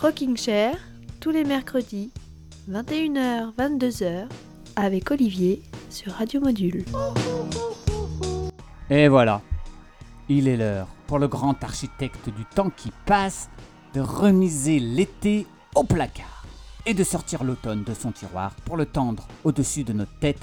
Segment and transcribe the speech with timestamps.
[0.00, 0.76] Rocking Chair,
[1.20, 2.10] tous les mercredis,
[2.70, 4.26] 21h, 22h,
[4.76, 6.84] avec Olivier sur Radio Module.
[8.90, 9.40] Et voilà,
[10.28, 13.48] il est l'heure pour le grand architecte du temps qui passe
[13.94, 16.44] de remiser l'été au placard
[16.86, 20.40] et de sortir l'automne de son tiroir pour le tendre au-dessus de notre tête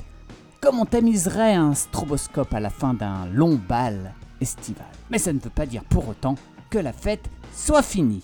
[0.61, 4.85] comme on tamiserait un stroboscope à la fin d'un long bal estival.
[5.09, 6.35] Mais ça ne veut pas dire pour autant
[6.69, 8.23] que la fête soit finie.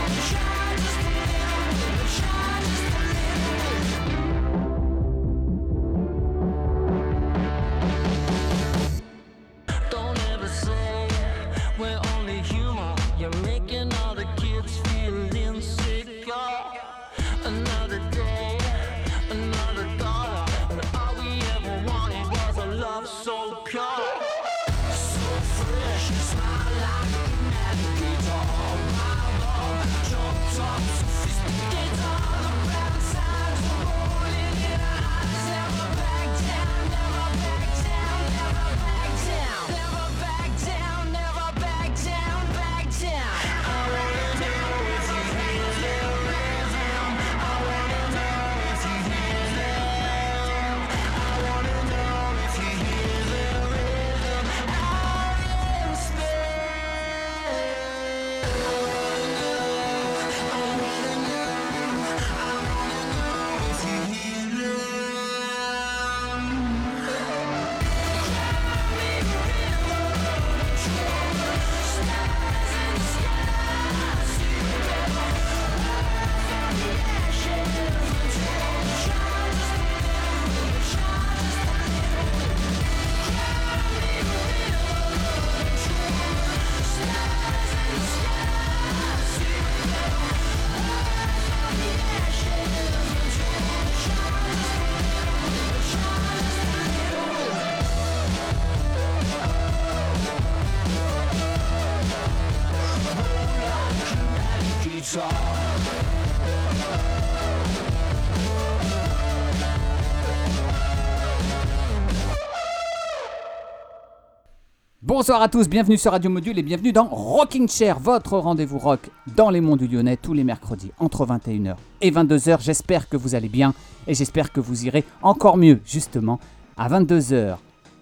[115.03, 119.09] Bonsoir à tous, bienvenue sur Radio Module et bienvenue dans Rocking Chair, votre rendez-vous rock
[119.35, 122.61] dans les monts du Lyonnais tous les mercredis entre 21h et 22h.
[122.61, 123.73] J'espère que vous allez bien
[124.05, 126.39] et j'espère que vous irez encore mieux justement
[126.77, 127.55] à 22h.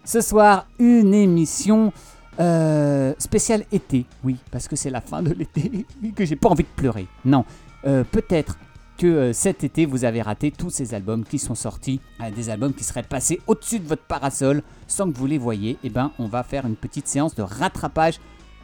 [0.04, 1.94] Ce soir, une émission
[2.42, 6.50] euh, spéciale été, oui, parce que c'est la fin de l'été et que j'ai pas
[6.50, 7.08] envie de pleurer.
[7.24, 7.46] Non,
[7.88, 8.58] Euh, peut-être
[9.00, 12.50] que euh, cet été vous avez raté tous ces albums qui sont sortis, euh, des
[12.50, 15.78] albums qui seraient passés au-dessus de votre parasol sans que vous les voyiez.
[15.86, 18.20] Et ben, on va faire une petite séance de rattrapage.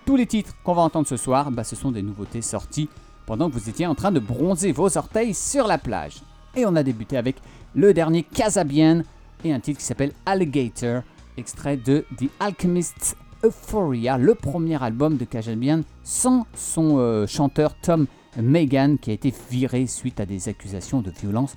[0.06, 2.90] Tous les titres qu'on va entendre ce soir, bah, ce sont des nouveautés sorties
[3.26, 6.22] pendant que vous étiez en train de bronzer vos orteils sur la plage.
[6.56, 7.38] Et on a débuté avec
[7.74, 9.04] le dernier Casabian
[9.46, 11.04] et un titre qui s'appelle Alligator,
[11.38, 18.08] extrait de The Alchemist's Euphoria, le premier album de Kajabian sans son euh, chanteur Tom
[18.42, 21.56] Megan qui a été viré suite à des accusations de violence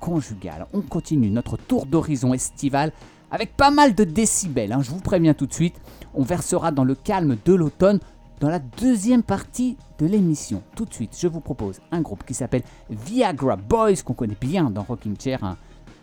[0.00, 0.66] conjugale.
[0.72, 2.92] On continue notre tour d'horizon estival
[3.30, 5.80] avec pas mal de décibels, hein, je vous préviens tout de suite.
[6.14, 7.98] On versera dans le calme de l'automne
[8.40, 10.62] dans la deuxième partie de l'émission.
[10.74, 14.70] Tout de suite, je vous propose un groupe qui s'appelle Viagra Boys, qu'on connaît bien
[14.70, 15.56] dans Rocking Chair, un,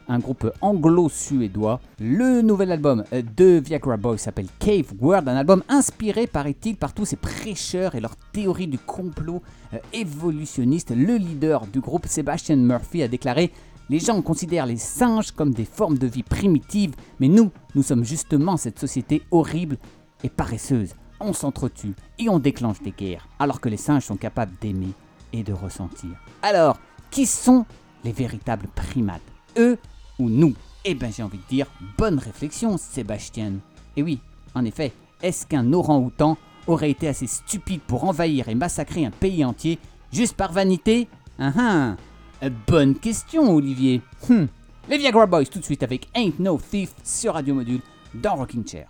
[0.08, 1.80] un groupe anglo-suédois.
[2.00, 7.06] Le nouvel album de Viagra Boys s'appelle Cave World, un album inspiré, paraît-il, par tous
[7.06, 9.42] ces prêcheurs et leurs théories du complot
[9.74, 10.92] euh, évolutionniste.
[10.96, 13.52] Le leader du groupe, Sebastian Murphy, a déclaré
[13.90, 18.06] les gens considèrent les singes comme des formes de vie primitives, mais nous, nous sommes
[18.06, 19.78] justement cette société horrible
[20.24, 20.96] et paresseuse.
[21.20, 24.94] On s'entretue et on déclenche des guerres, alors que les singes sont capables d'aimer
[25.34, 26.12] et de ressentir.
[26.42, 26.80] Alors,
[27.12, 27.66] qui sont
[28.04, 29.22] les véritables primates?
[29.58, 29.78] Eux
[30.20, 30.54] ou nous
[30.86, 31.68] Eh bien, j'ai envie de dire,
[31.98, 33.54] bonne réflexion, Sébastien.
[33.96, 34.20] Et oui,
[34.56, 36.38] en effet, est-ce qu'un orang-outan
[36.68, 39.80] aurait été assez stupide pour envahir et massacrer un pays entier
[40.12, 41.08] juste par vanité?
[41.40, 41.96] Ah ah
[42.44, 44.02] euh, Bonne question, Olivier.
[44.30, 44.46] Hmm.
[44.90, 47.82] Les Viagra Boys tout de suite avec Ain't No Thief sur Radio Module
[48.14, 48.88] dans Rocking Chair.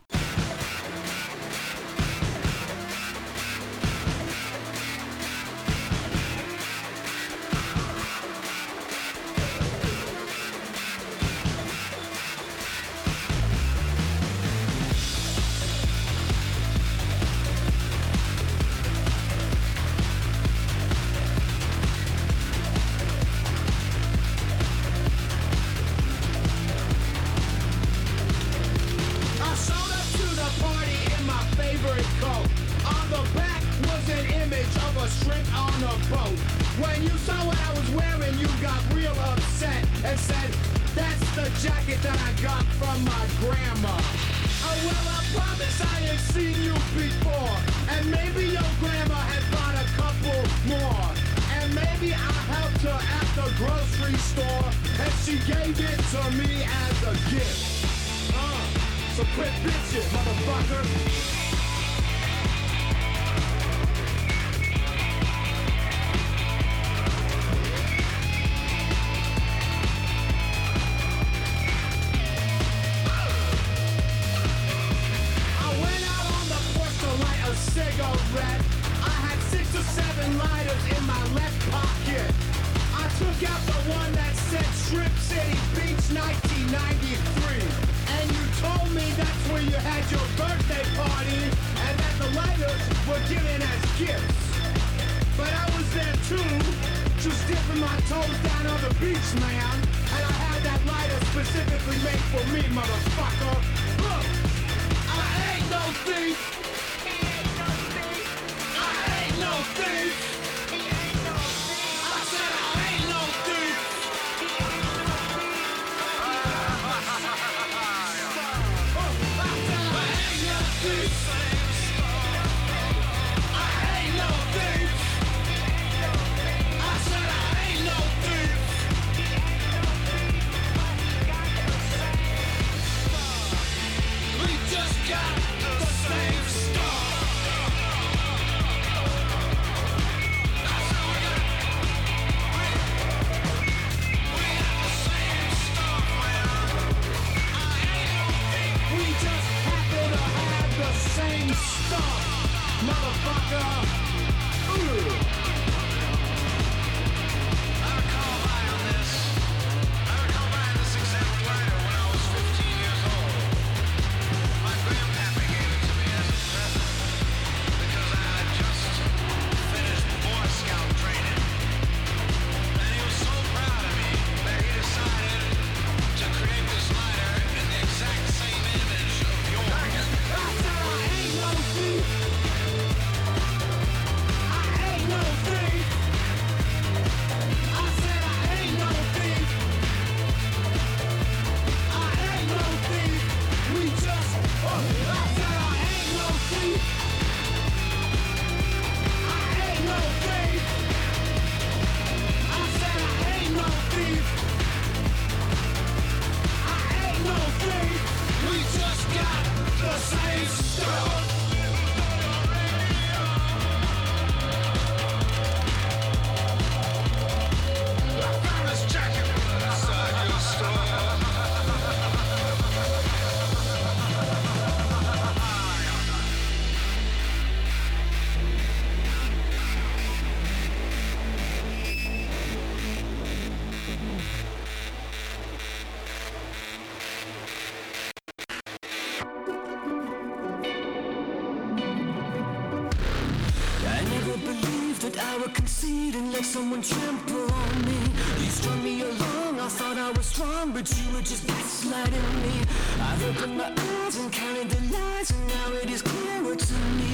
[246.54, 248.00] Someone trample on me.
[248.38, 252.56] You strung me along, I thought I was strong, but you were just gaslighting me.
[253.02, 257.12] I've opened my eyes and counted the lies, and now it is clearer to me.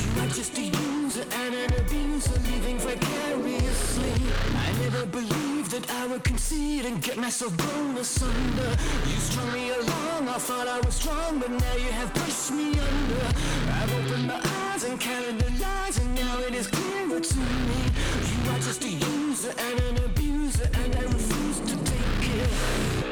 [0.00, 4.14] You are just a user and an abuser, living vicariously.
[4.66, 8.72] I never believed that I would concede and get myself blown asunder.
[9.08, 12.68] You strung me along, I thought I was strong, but now you have pushed me
[12.90, 13.24] under.
[13.78, 17.01] I've opened my eyes and counted the lies, and now it is clearer
[18.64, 23.11] just a user and an abuser, and I refuse to take it.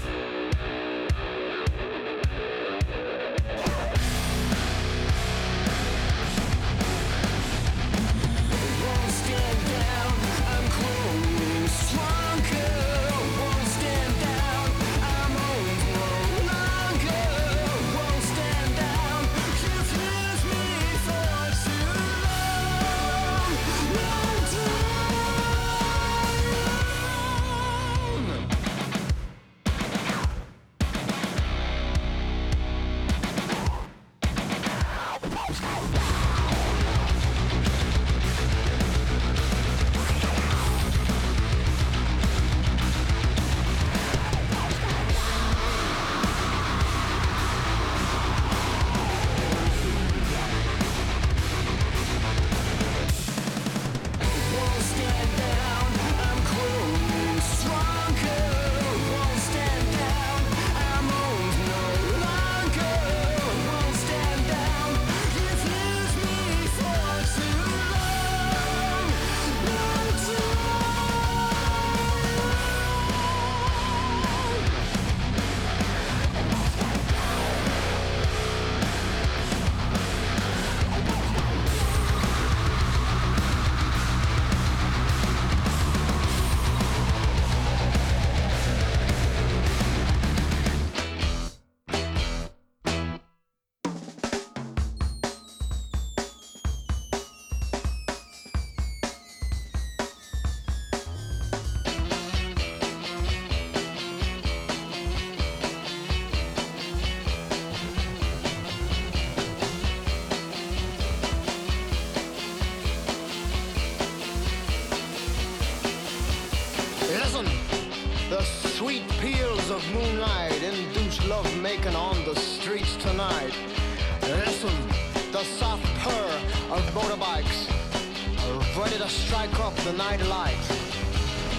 [129.01, 130.63] To strike up the night light.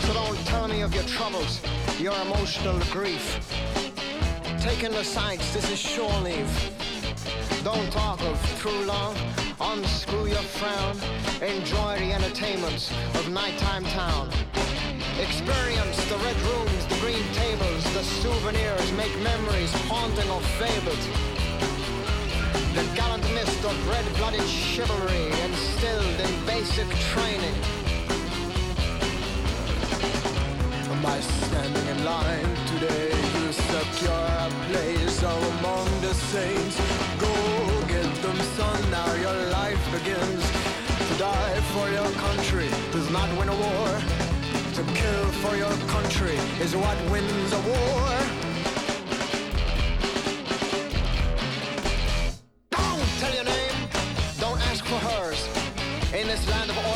[0.03, 1.61] So don't tell me of your troubles,
[1.99, 3.25] your emotional grief.
[4.61, 6.53] Take in the sights, this is shore leave.
[7.65, 9.17] Don't talk of too long,
[9.61, 10.97] unscrew your frown.
[11.43, 14.31] Enjoy the entertainments of nighttime town.
[15.21, 21.05] Experience the red rooms, the green tables, the souvenirs, make memories haunting or fabled.
[22.77, 23.25] The gallant
[23.62, 27.54] mist of red-blooded chivalry instilled in basic training.
[31.02, 36.76] By standing in line today, you secure a place among the saints.
[37.19, 37.35] Go
[37.88, 40.45] get them, son, now your life begins.
[41.09, 43.88] To die for your country does not win a war.
[44.75, 48.42] To kill for your country is what wins a war.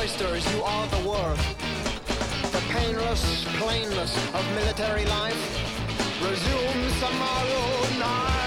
[0.07, 2.53] Oysters, you are the worth.
[2.53, 8.46] The painless plainness of military life resumes tomorrow night.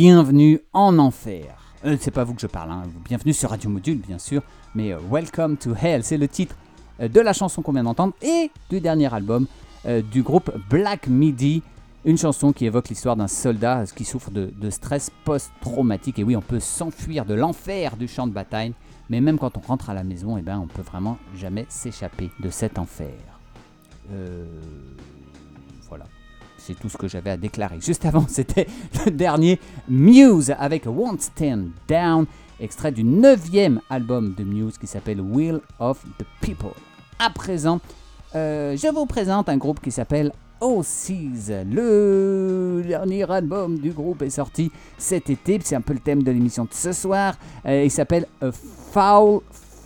[0.00, 1.56] Bienvenue en enfer.
[1.84, 2.84] Euh, c'est pas vous que je parle, hein.
[3.04, 4.42] bienvenue sur Radio Module bien sûr,
[4.76, 6.54] mais euh, Welcome to Hell, c'est le titre
[7.00, 9.48] euh, de la chanson qu'on vient d'entendre et du dernier album
[10.12, 11.64] du groupe Black Midi,
[12.04, 16.20] une chanson qui évoque l'histoire d'un soldat qui souffre de, stress post-traumatique.
[16.20, 18.74] Et oui, on peut s'enfuir de l'enfer du champ de bataille,
[19.10, 22.30] mais même quand on rentre à la maison, eh ben, on peut vraiment jamais s'échapper
[22.38, 23.18] de cet enfer.
[24.12, 24.46] Euh.
[26.58, 27.80] C'est tout ce que j'avais à déclarer.
[27.80, 28.66] Juste avant, c'était
[29.04, 32.26] le dernier Muse avec Won't Stand Down,
[32.60, 36.74] extrait du neuvième album de Muse qui s'appelle Will of the People.
[37.18, 37.80] À présent,
[38.34, 41.50] euh, je vous présente un groupe qui s'appelle Oasis.
[41.50, 45.58] Le dernier album du groupe est sorti cet été.
[45.62, 47.34] C'est un peu le thème de l'émission de ce soir.
[47.66, 49.40] Euh, il s'appelle A Foul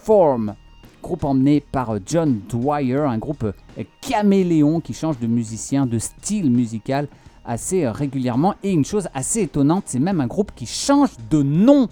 [0.05, 0.55] Form
[1.03, 5.99] groupe emmené par euh, John Dwyer, un groupe euh, caméléon qui change de musicien, de
[5.99, 7.09] style musical
[7.45, 8.55] assez euh, régulièrement.
[8.63, 11.89] Et une chose assez étonnante, c'est même un groupe qui change de nom.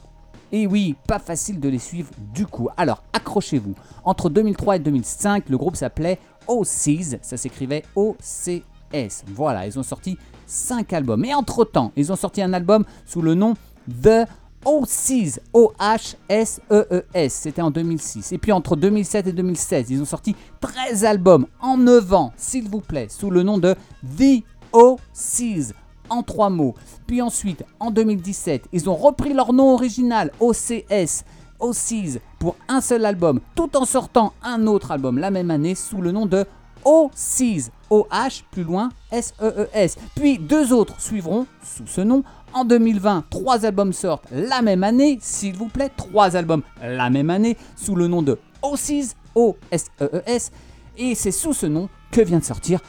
[0.53, 2.69] Et oui, pas facile de les suivre du coup.
[2.77, 3.75] Alors, accrochez-vous.
[4.05, 6.19] Entre 2003 et 2005, le groupe s'appelait
[6.49, 9.25] OCs, ça s'écrivait O-C-S.
[9.29, 11.25] Voilà, ils ont sorti 5 albums.
[11.25, 13.55] Et entre-temps, ils ont sorti un album sous le nom
[14.03, 14.27] The
[14.65, 18.33] OCs, O-H-S-E-E-S, c'était en 2006.
[18.33, 22.69] Et puis entre 2007 et 2016, ils ont sorti 13 albums en 9 ans, s'il
[22.69, 23.75] vous plaît, sous le nom de
[24.19, 25.75] The OCs,
[26.09, 26.75] en 3 mots.
[27.07, 31.25] Puis ensuite, en 2017, ils ont repris leur nom original, OCS,
[31.59, 36.01] OCs, pour un seul album, tout en sortant un autre album la même année sous
[36.01, 36.45] le nom de
[36.85, 39.97] OCs, O-H, plus loin, S-E-E-S.
[40.15, 42.23] Puis deux autres suivront sous ce nom.
[42.53, 47.31] En 2020, trois albums sortent la même année, s'il vous plaît, trois albums la même
[47.31, 50.51] année, sous le nom de OCs, O-S-E-E-S.
[50.99, 52.81] Et c'est sous ce nom que vient de sortir,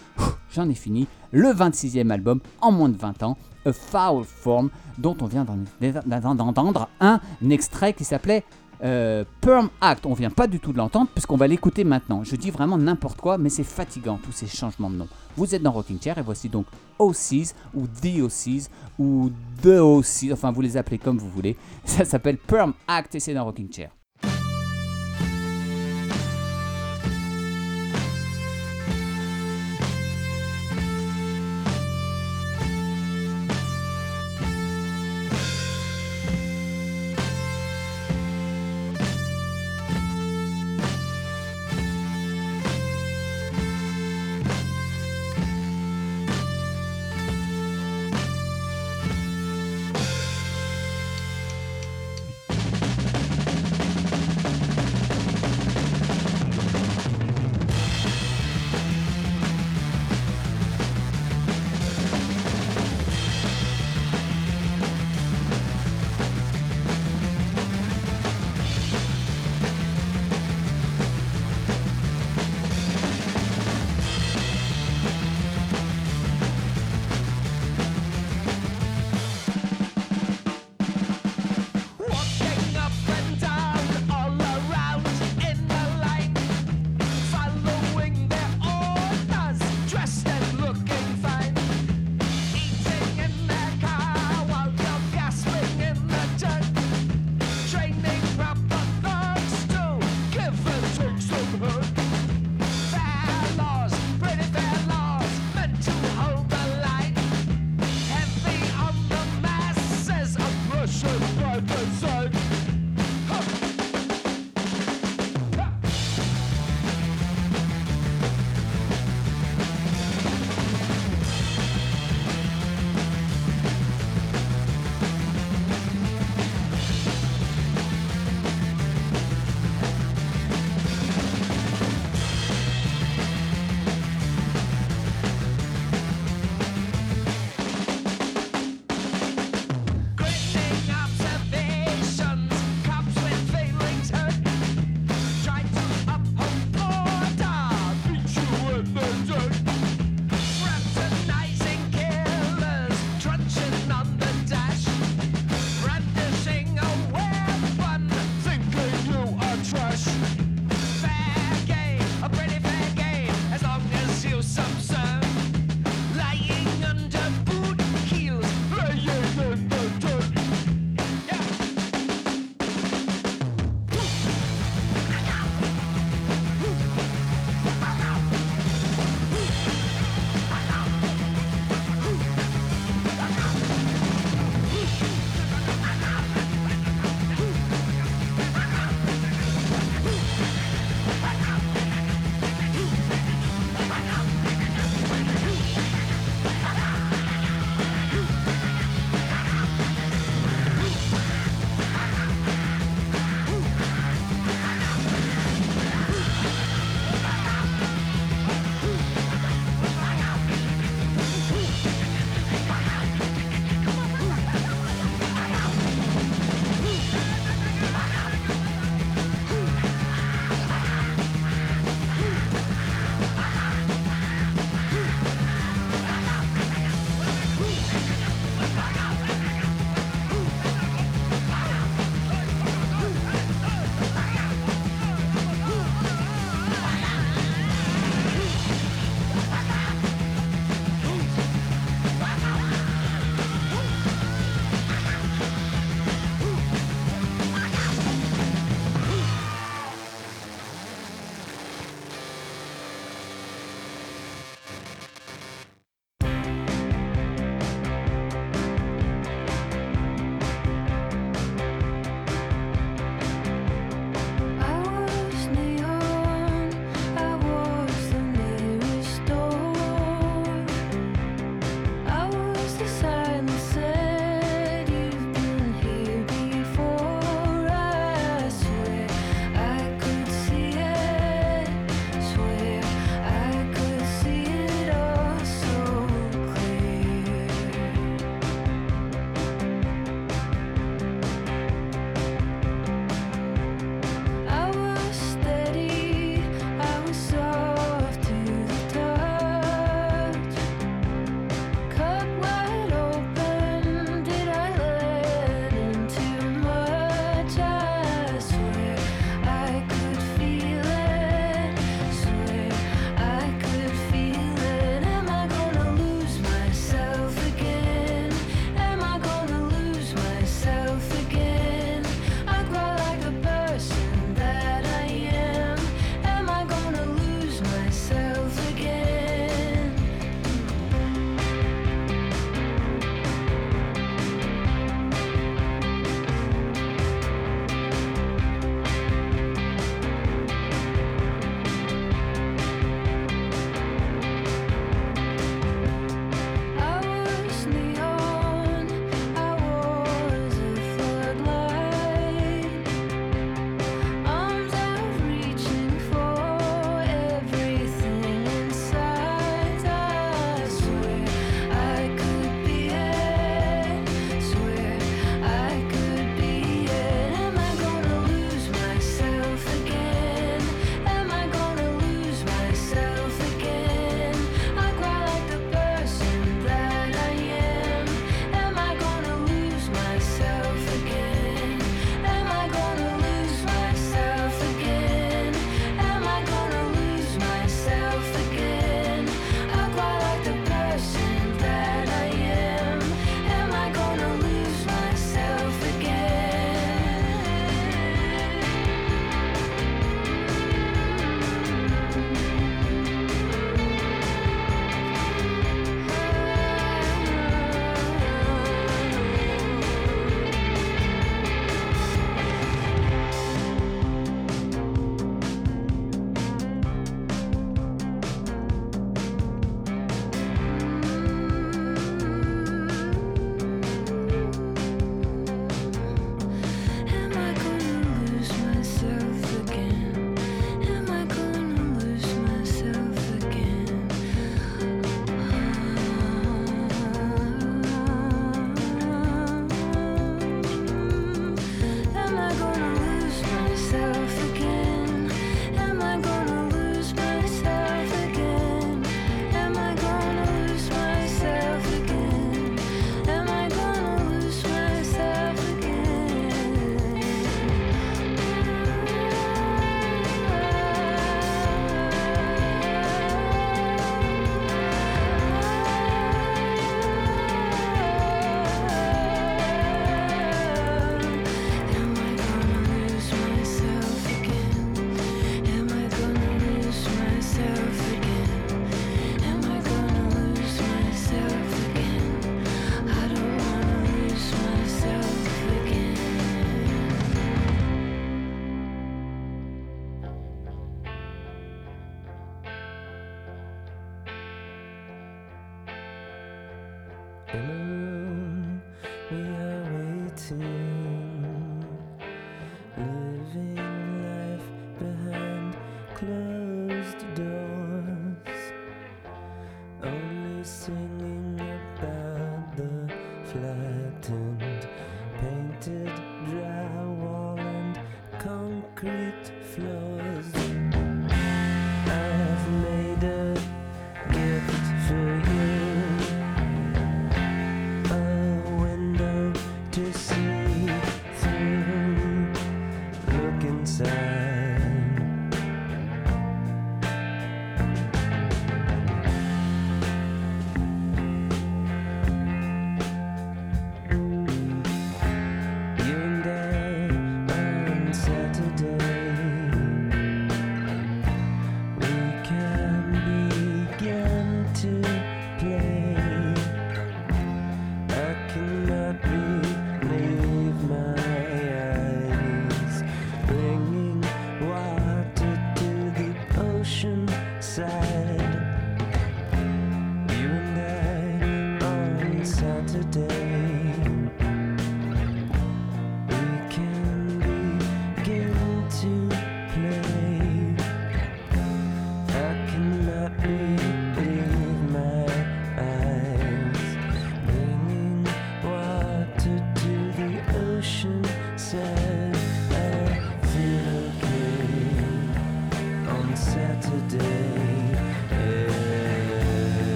[0.52, 5.15] j'en ai fini, le 26e album en moins de 20 ans, A Foul Form, dont
[5.21, 7.19] on vient d'en- d'entendre un
[7.50, 8.43] extrait qui s'appelait
[8.84, 10.06] euh, Perm Act.
[10.06, 12.24] On vient pas du tout de l'entendre puisqu'on va l'écouter maintenant.
[12.24, 15.08] Je dis vraiment n'importe quoi, mais c'est fatigant tous ces changements de nom.
[15.38, 16.65] Vous êtes dans Rocking Chair et voici donc
[17.00, 21.56] OCs ou The OCs ou The OCs, enfin vous les appelez comme vous voulez.
[21.86, 23.91] Ça s'appelle Perm Act et c'est dans Rocking Chair.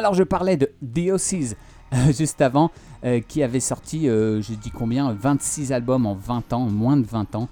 [0.00, 0.72] Alors je parlais de
[1.10, 1.56] Oasis
[1.92, 2.70] euh, juste avant,
[3.04, 7.04] euh, qui avait sorti, euh, je dis combien, 26 albums en 20 ans, moins de
[7.04, 7.48] 20 ans,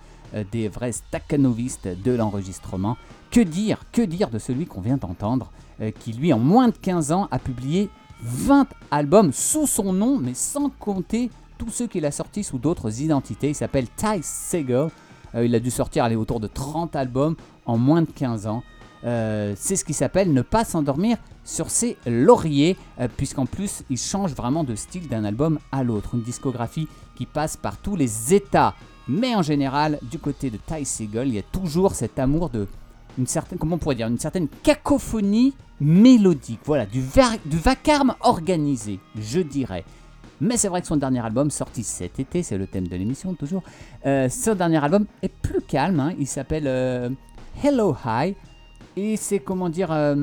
[0.51, 2.97] des vrais staccanovistes de l'enregistrement.
[3.31, 5.53] Que dire, que dire de celui qu'on vient d'entendre,
[6.01, 7.91] qui lui en moins de 15 ans a publié
[8.23, 13.03] 20 albums sous son nom, mais sans compter tous ceux qu'il a sortis sous d'autres
[13.03, 13.49] identités.
[13.49, 14.91] Il s'appelle Ty Segall.
[15.35, 18.63] Il a dû sortir aller autour de 30 albums en moins de 15 ans.
[19.05, 23.97] Euh, c'est ce qui s'appelle ne pas s'endormir sur ses lauriers, euh, puisqu'en plus il
[23.99, 26.15] change vraiment de style d'un album à l'autre.
[26.15, 28.75] Une discographie qui passe par tous les états.
[29.09, 32.67] Mais en général, du côté de Ty Segall, il y a toujours cet amour de
[33.17, 36.61] une certaine, comment on pourrait dire, une certaine cacophonie mélodique.
[36.65, 39.85] Voilà, du, va- du vacarme organisé, je dirais.
[40.41, 43.35] Mais c'est vrai que son dernier album, sorti cet été, c'est le thème de l'émission
[43.35, 43.63] toujours,
[44.07, 45.99] euh, ce dernier album est plus calme.
[45.99, 46.13] hein.
[46.19, 47.11] Il s'appelle euh,
[47.65, 48.37] Hello High.
[49.01, 50.17] Et c'est comment dire, euh,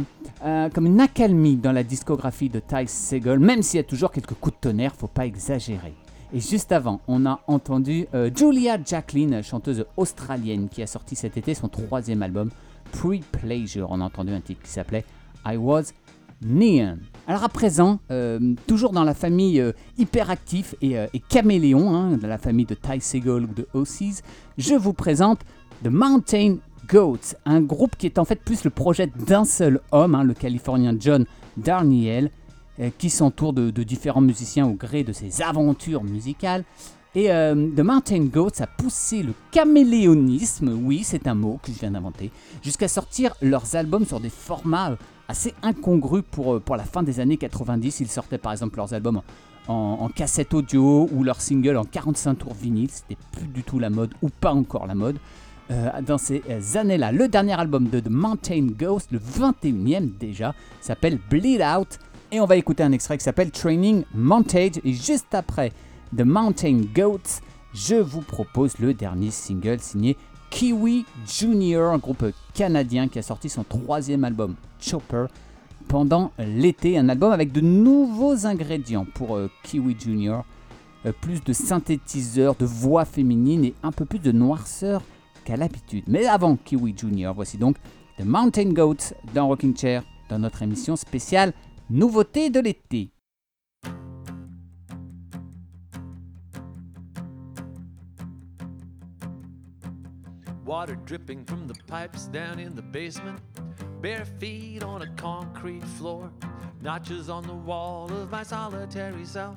[0.43, 4.11] euh, comme une accalmie dans la discographie de Ty Segall, même s'il y a toujours
[4.11, 5.93] quelques coups de tonnerre, faut pas exagérer.
[6.33, 11.37] Et juste avant, on a entendu euh, Julia Jacqueline, chanteuse australienne, qui a sorti cet
[11.37, 12.49] été son troisième album,
[12.91, 13.87] Pre-Pleasure.
[13.91, 15.05] On a entendu un titre qui s'appelait
[15.45, 15.93] I Was
[16.41, 16.97] Neon.
[17.27, 17.99] Alors à présent,
[18.67, 22.99] toujours dans la famille euh, hyperactif et, et caméléon, hein, de la famille de Ty
[22.99, 24.19] Segall ou de Ossies,
[24.57, 25.39] je vous présente
[25.81, 26.57] The Mountain
[26.87, 30.33] Goats, un groupe qui est en fait plus le projet d'un seul homme, hein, le
[30.33, 31.25] Californien John
[31.57, 32.31] Darnielle,
[32.79, 36.63] euh, qui s'entoure de, différents musiciens au gré de ses aventures musicales.
[37.15, 41.79] Et euh, The Mountain Goats a poussé le caméléonisme, oui c'est un mot que je
[41.79, 42.29] viens d'inventer,
[42.61, 44.95] jusqu'à sortir leurs albums sur des formats euh,
[45.29, 48.01] assez incongrus pour, pour la fin des années 90.
[48.01, 49.21] Ils sortaient par exemple leurs albums
[49.67, 53.79] en, en cassette audio ou leurs singles en 45 tours vinyle, c'était plus du tout
[53.79, 55.17] la mode ou pas encore la mode.
[55.71, 60.53] Euh, dans ces euh, années-là, le dernier album de The Mountain Ghost, le 21e déjà,
[60.79, 61.97] s'appelle Bleed Out.
[62.31, 64.79] Et on va écouter un extrait qui s'appelle Training Montage.
[64.83, 65.71] Et juste après
[66.15, 67.41] The Mountain Goats,
[67.73, 70.17] je vous propose le dernier single signé
[70.51, 75.25] Kiwi Junior, un groupe canadien qui a sorti son troisième album Chopper
[75.87, 76.99] pendant l'été.
[76.99, 80.45] Un album avec de nouveaux ingrédients pour euh, Kiwi Junior.
[81.21, 85.03] Plus de synthétiseurs, de voix féminines et un peu plus de noirceur
[85.45, 86.03] qu'à l'habitude.
[86.07, 87.77] Mais avant Kiwi Junior, voici donc
[88.17, 91.53] The Mountain Goats dans Rocking Chair dans notre émission spéciale
[91.89, 93.11] Nouveauté de l'été.
[100.65, 103.39] Water dripping from the pipes down in the basement.
[104.01, 106.31] Bare feet on a concrete floor.
[106.81, 109.55] Notches on the wall of my solitary cell.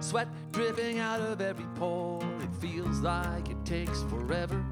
[0.00, 2.22] Sweat dripping out of every pore.
[2.40, 4.64] It feels like it takes forever.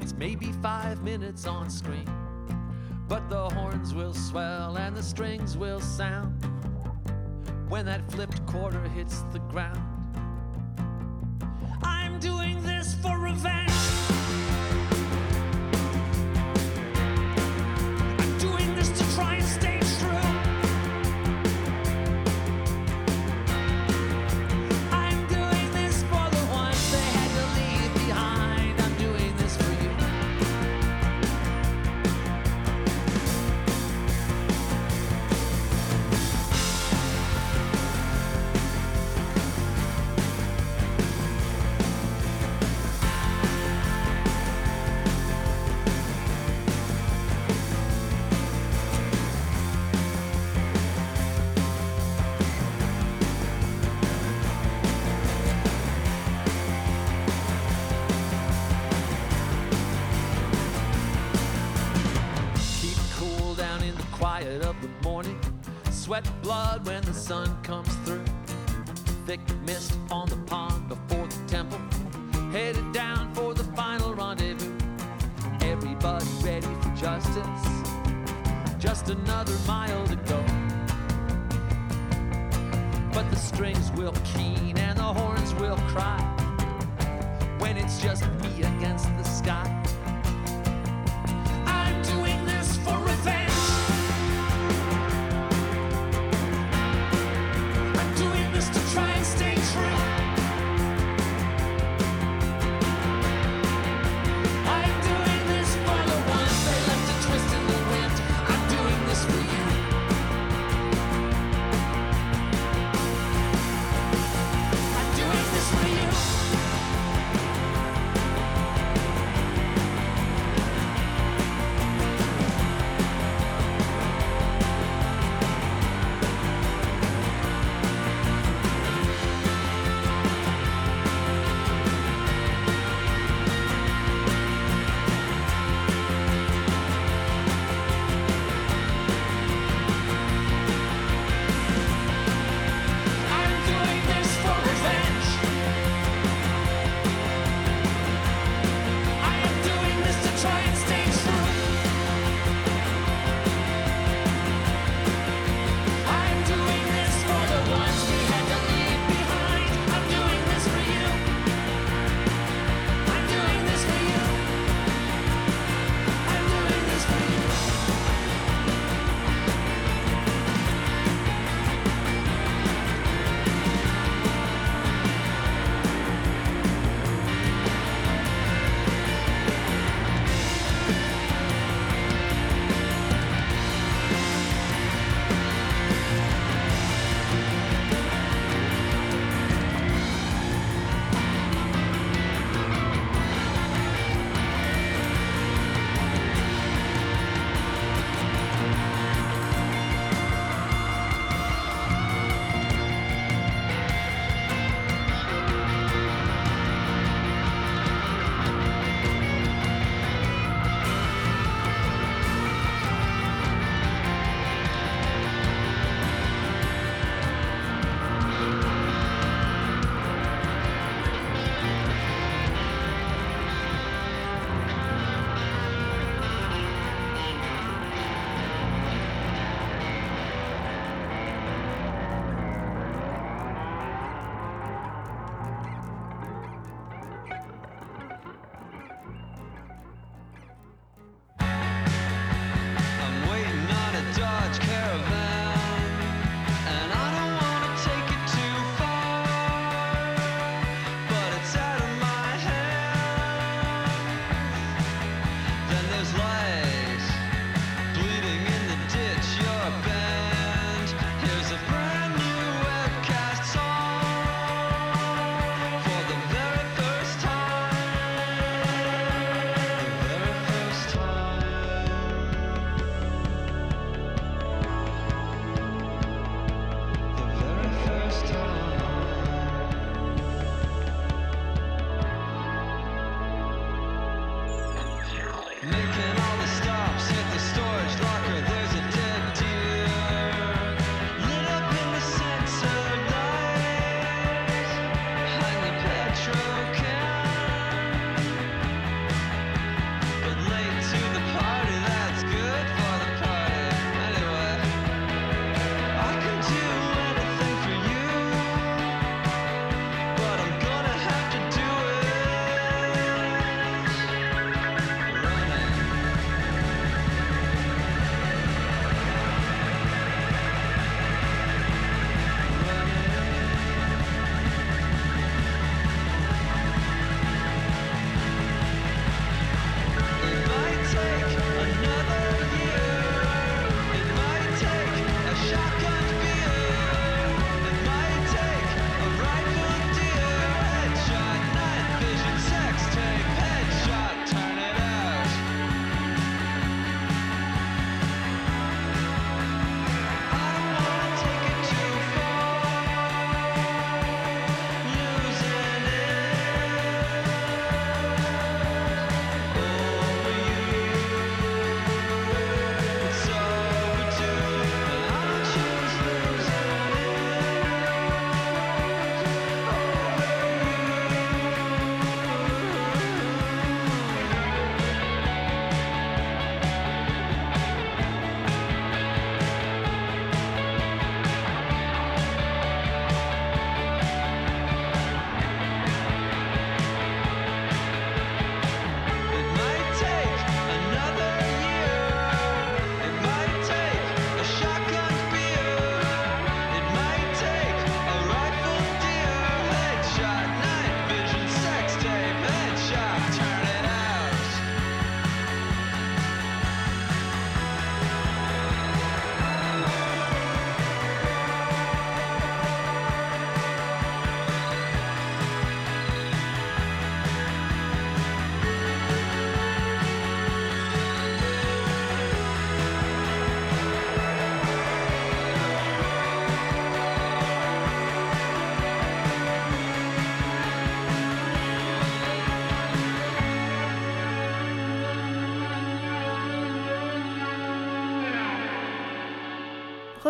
[0.00, 2.08] It's maybe five minutes on screen.
[3.08, 6.34] But the horns will swell and the strings will sound
[7.68, 9.95] when that flipped quarter hits the ground.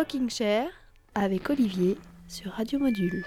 [0.07, 0.69] Rocking Chair
[1.15, 1.97] avec Olivier
[2.29, 3.25] sur Radio Module.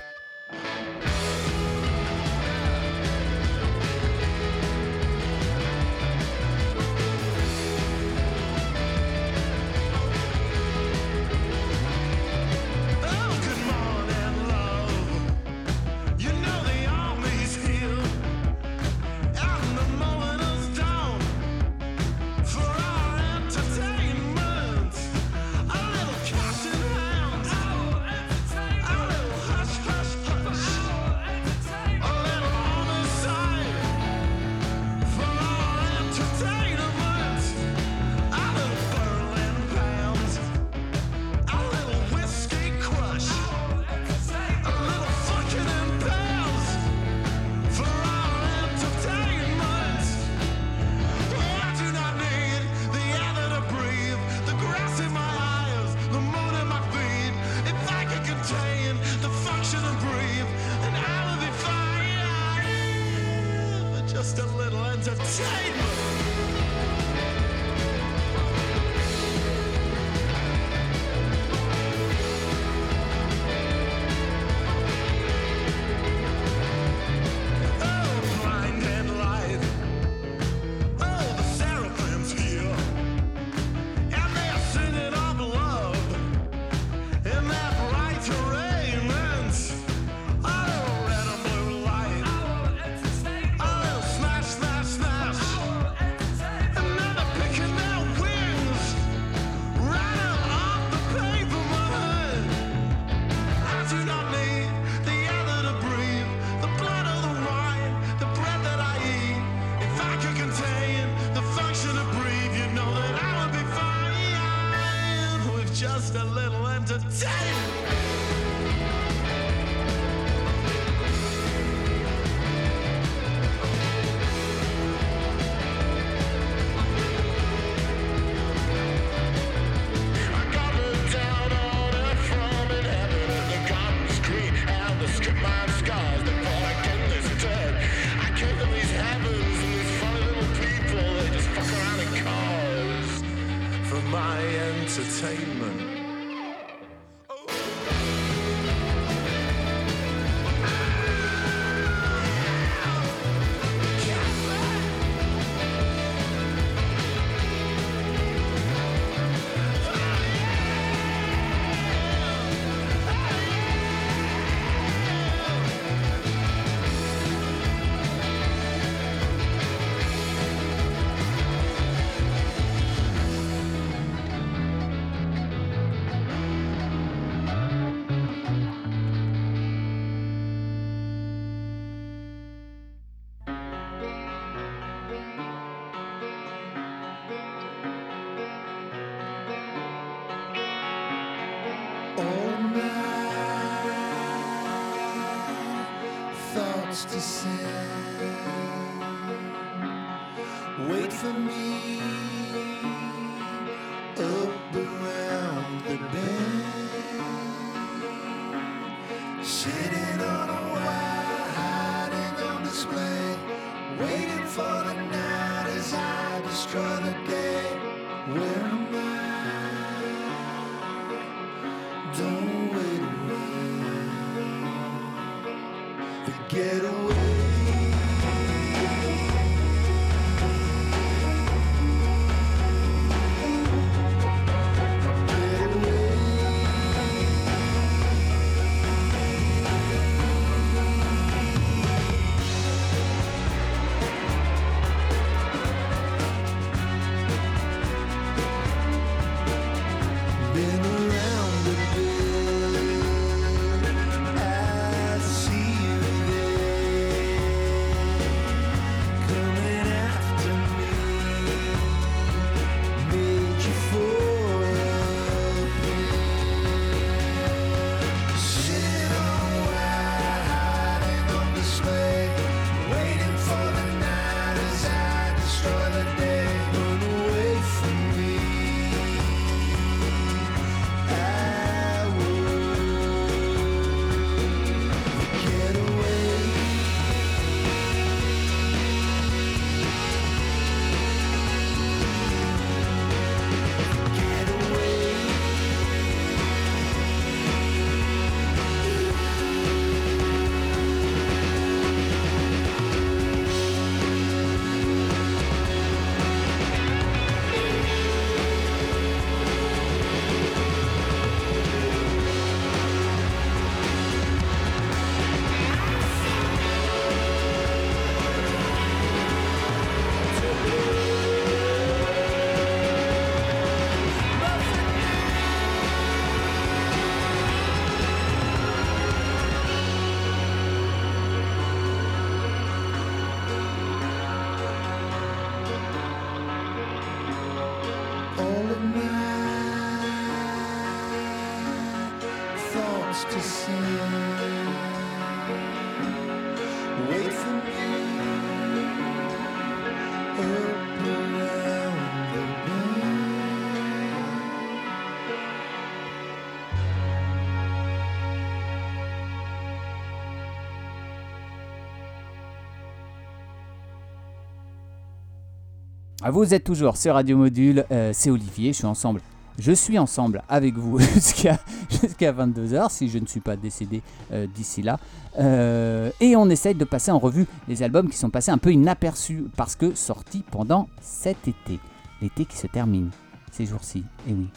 [366.29, 369.23] Vous êtes toujours sur Radio Module, euh, c'est Olivier, je suis ensemble.
[369.59, 371.59] Je suis ensemble avec vous jusqu'à
[371.89, 374.99] jusqu'à 22h si je ne suis pas décédé euh, d'ici là.
[375.39, 378.71] Euh, et on essaye de passer en revue les albums qui sont passés un peu
[378.71, 381.81] inaperçus parce que sortis pendant cet été.
[382.21, 383.11] L'été qui se termine
[383.51, 384.49] ces jours-ci, et oui.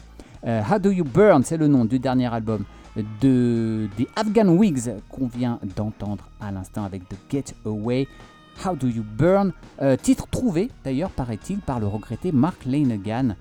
[0.46, 2.64] How Do You Burn, c'est le nom du dernier album
[3.22, 8.06] de, des Afghan Wigs qu'on vient d'entendre à l'instant avec The Get Away.
[8.64, 9.52] How Do You Burn,
[9.82, 13.36] euh, titre trouvé d'ailleurs, paraît-il, par le regretté Mark Lanegan,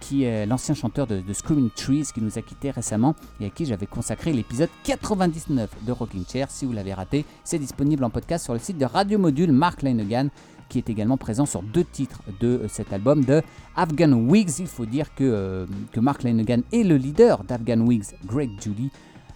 [0.00, 3.66] qui est l'ancien chanteur de, Screaming Trees, qui nous a quittés récemment et à qui
[3.66, 6.50] j'avais consacré l'épisode 99 de Rocking Chair.
[6.50, 9.82] Si vous l'avez raté, c'est disponible en podcast sur le site de Radio Module Mark
[9.82, 10.28] Lanegan,
[10.68, 13.42] qui est également présent sur deux titres de euh, cet album de
[13.76, 14.58] Afghan Wigs.
[14.58, 18.90] Il faut dire que, euh, que Mark Lanegan et le leader d'Afghan Wigs, Greg Julie,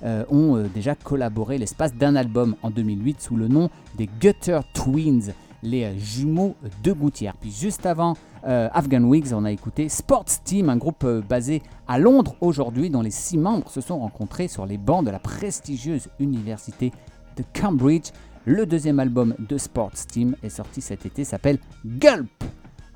[0.04, 4.60] euh, ont euh, déjà collaboré l'espace d'un album en 2008 sous le nom des Gutter
[4.72, 5.32] Twins,
[5.62, 7.34] les euh, jumeaux de Gouttière.
[7.40, 12.34] Puis juste avant Afghan Wigs, on a écouté Sports Team, un groupe basé à Londres
[12.40, 16.92] aujourd'hui, dont les six membres se sont rencontrés sur les bancs de la prestigieuse université
[17.36, 18.10] de Cambridge.
[18.46, 22.30] Le deuxième album de Sports Team est sorti cet été, s'appelle Gulp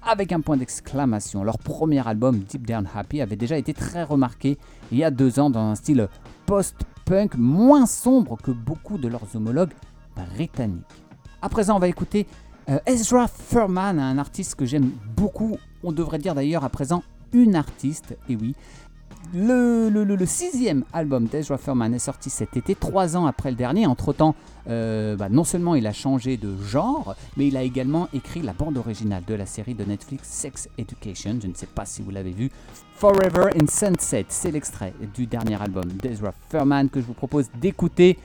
[0.05, 1.44] avec un point d'exclamation.
[1.44, 4.59] Leur premier album, Deep Down Happy, avait déjà été très remarqué
[4.90, 6.09] il y a deux ans dans un style
[6.46, 9.72] post-punk moins sombre que beaucoup de leurs homologues
[10.16, 10.84] britanniques.
[11.40, 12.26] À présent, on va écouter
[12.68, 15.59] euh, Ezra Furman, un artiste que j'aime beaucoup.
[15.82, 18.55] On devrait dire d'ailleurs à présent une artiste, et oui.
[19.35, 23.87] Le, sixième album d'Ezra Furman est sorti cet été, trois ans après le dernier.
[23.87, 24.35] Entre-temps,
[24.68, 28.53] euh, bah, non seulement il a changé de genre, mais il a également écrit la
[28.53, 31.39] bande originale de la série de Netflix Sex Education.
[31.43, 32.51] Je ne sais pas si vous l'avez vu.
[32.97, 38.18] Forever in Sunset, c'est l'extrait du dernier album d'Ezra Furman que je vous propose d'écouter.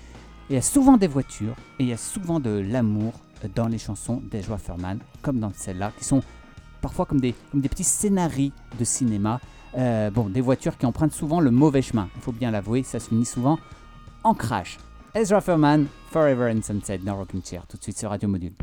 [0.49, 3.14] Il y a souvent des voitures et il y a souvent de l'amour
[3.55, 6.22] dans les chansons d'Ezra Furman, comme dans celle-là, qui sont
[6.82, 9.39] parfois comme des, comme des petits scénarios de cinéma.
[9.76, 12.99] Euh, bon, des voitures qui empruntent souvent le mauvais chemin, il faut bien l'avouer, ça
[12.99, 13.59] se finit souvent
[14.24, 14.78] en crash.
[15.13, 18.53] Ezra Furman, Forever in Sunset dans Rocking Chair, tout de suite sur Radio Module.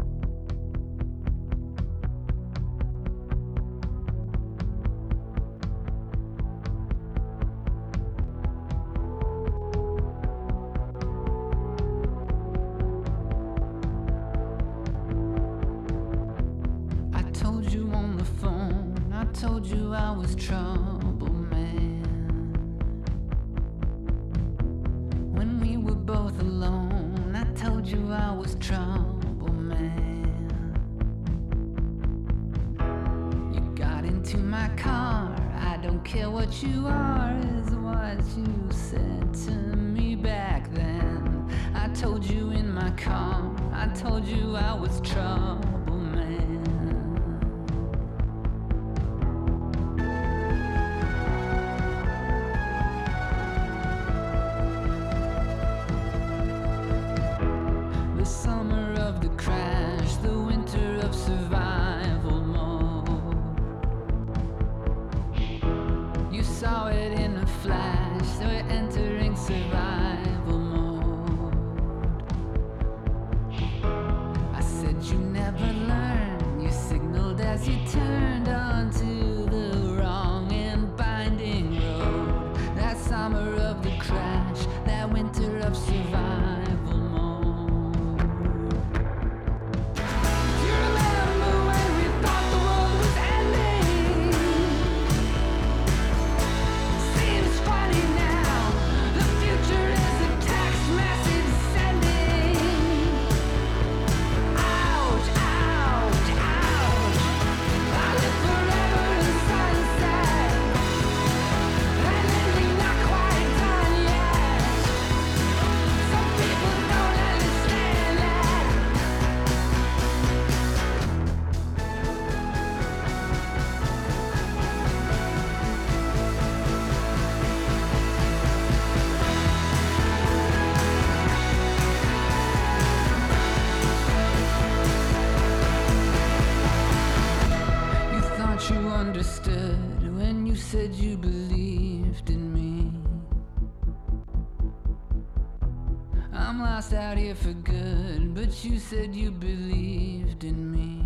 [148.64, 151.02] you said you believed in me.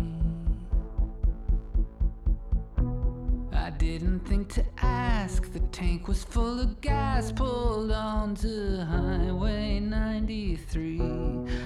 [3.51, 10.97] I didn't think to ask, the tank was full of gas, pulled onto Highway 93.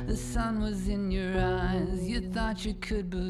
[0.08, 3.23] The sun was in your eyes, you thought you could believe.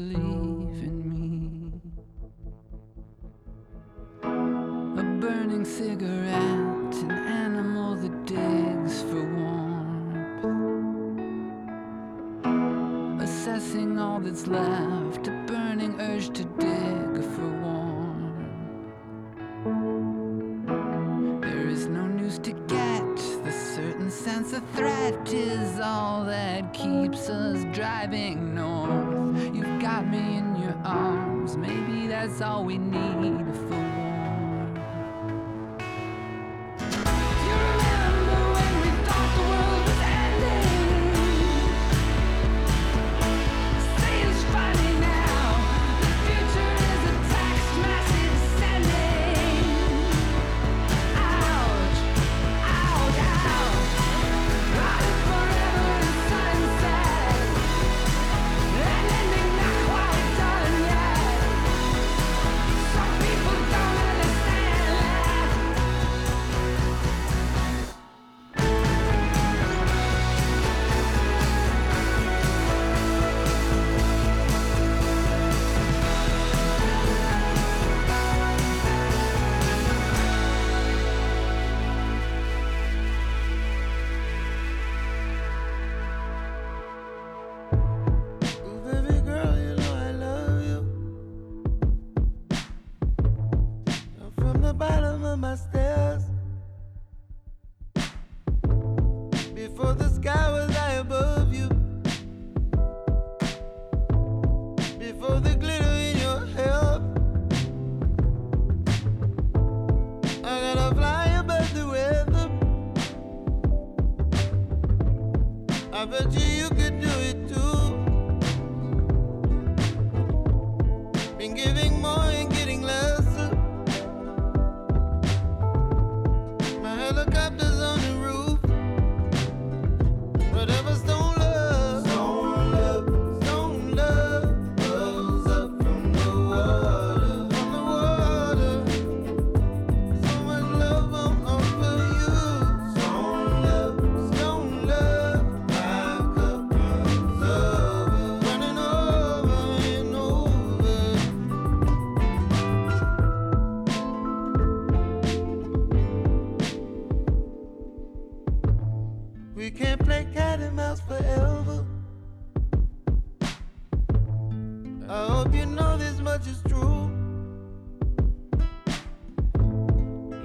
[165.06, 167.10] I hope you know this much is true.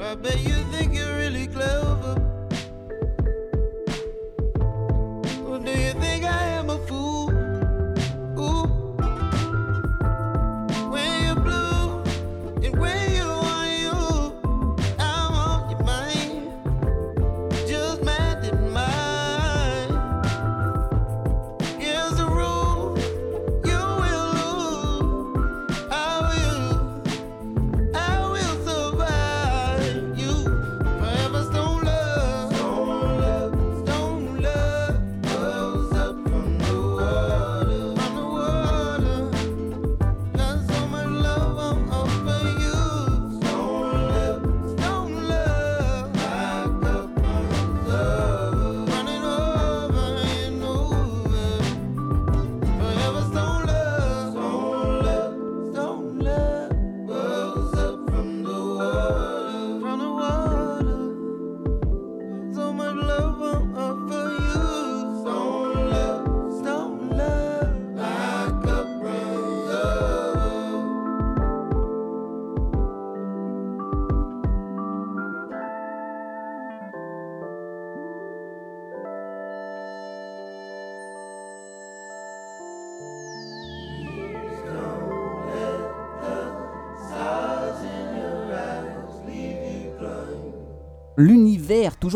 [0.01, 1.88] I bet you think you're really clever.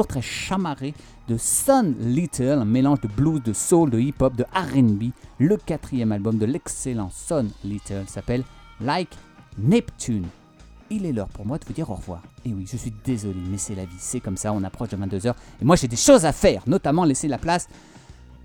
[0.02, 0.96] très chamarré
[1.28, 5.12] de Sun Little, un mélange de blues, de soul, de hip-hop, de RB.
[5.38, 8.44] Le quatrième album de l'excellent Sun Little s'appelle
[8.82, 9.12] Like
[9.60, 10.26] Neptune.
[10.90, 12.22] Il est l'heure pour moi de vous dire au revoir.
[12.46, 14.98] Et oui, je suis désolé, mais c'est la vie, c'est comme ça, on approche de
[14.98, 15.34] 22h.
[15.62, 17.68] Et moi j'ai des choses à faire, notamment laisser la place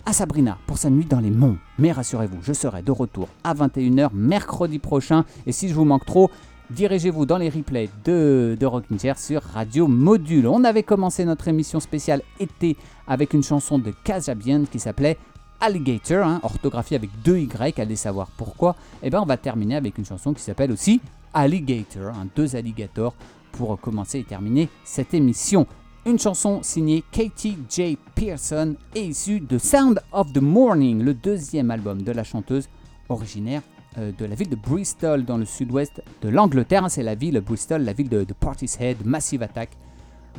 [0.07, 1.59] à Sabrina pour sa nuit dans les monts.
[1.79, 5.25] Mais rassurez-vous, je serai de retour à 21h mercredi prochain.
[5.47, 6.31] Et si je vous manque trop,
[6.71, 10.47] dirigez-vous dans les replays de, de Rocking Chair sur Radio Module.
[10.47, 15.17] On avait commencé notre émission spéciale été avec une chanson de Kajabian qui s'appelait
[15.61, 18.77] Alligator, hein, orthographiée avec deux Y, allez savoir pourquoi.
[19.03, 21.01] Et bien on va terminer avec une chanson qui s'appelle aussi
[21.35, 23.15] Alligator, hein, deux alligators
[23.53, 25.67] pour commencer et terminer cette émission.
[26.07, 27.99] Une chanson signée Katie J.
[28.15, 32.69] Pearson et issue de Sound of the Morning, le deuxième album de la chanteuse
[33.09, 33.63] originaire
[33.99, 36.91] de la ville de Bristol dans le sud-ouest de l'Angleterre.
[36.91, 39.71] C'est la ville Bristol, la ville de, de Portishead, Massive Attack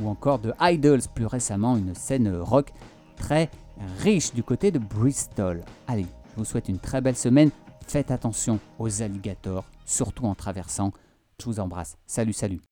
[0.01, 2.71] ou encore de Idols plus récemment, une scène rock
[3.15, 3.49] très
[3.99, 5.61] riche du côté de Bristol.
[5.87, 7.51] Allez, je vous souhaite une très belle semaine.
[7.87, 10.91] Faites attention aux alligators, surtout en traversant.
[11.39, 11.97] Je vous embrasse.
[12.05, 12.68] Salut, salut.